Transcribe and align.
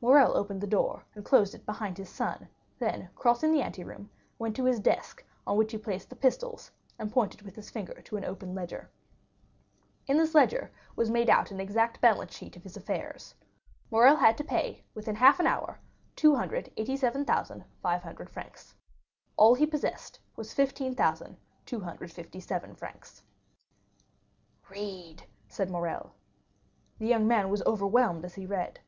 Morrel 0.00 0.36
opened 0.36 0.60
the 0.60 0.68
door, 0.68 1.04
and 1.16 1.24
closed 1.24 1.52
it 1.52 1.66
behind 1.66 1.98
his 1.98 2.08
son; 2.08 2.46
then, 2.78 3.08
crossing 3.16 3.50
the 3.52 3.60
anteroom, 3.60 4.08
went 4.38 4.54
to 4.54 4.62
his 4.62 4.78
desk 4.78 5.24
on 5.48 5.56
which 5.56 5.72
he 5.72 5.78
placed 5.78 6.08
the 6.08 6.14
pistols, 6.14 6.70
and 6.96 7.10
pointed 7.10 7.42
with 7.42 7.56
his 7.56 7.70
finger 7.70 8.00
to 8.02 8.16
an 8.16 8.24
open 8.24 8.54
ledger. 8.54 8.88
In 10.06 10.16
this 10.16 10.32
ledger 10.32 10.70
was 10.94 11.10
made 11.10 11.28
out 11.28 11.50
an 11.50 11.58
exact 11.58 12.00
balance 12.00 12.32
sheet 12.32 12.54
of 12.56 12.62
his 12.62 12.76
affairs. 12.76 13.34
Morrel 13.90 14.14
had 14.14 14.38
to 14.38 14.44
pay, 14.44 14.84
within 14.94 15.16
half 15.16 15.40
an 15.40 15.48
hour, 15.48 15.80
287,500 16.14 18.30
francs. 18.30 18.76
All 19.36 19.56
he 19.56 19.66
possessed 19.66 20.20
was 20.36 20.54
15,257 20.54 22.74
francs. 22.76 23.24
"Read!" 24.70 25.24
said 25.48 25.68
Morrel. 25.68 26.14
The 27.00 27.08
young 27.08 27.26
man 27.26 27.50
was 27.50 27.62
overwhelmed 27.66 28.24
as 28.24 28.34
he 28.36 28.46
read. 28.46 28.78